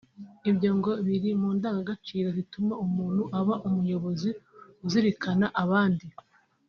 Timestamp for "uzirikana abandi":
4.85-6.07